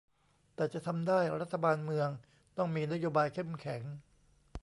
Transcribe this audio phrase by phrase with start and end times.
[0.55, 2.09] แต่จะทำได้ รัฐบาลเมือง
[2.57, 3.81] ต้องมีนโยบายเข้มแข็ง